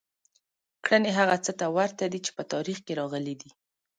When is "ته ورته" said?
1.59-2.03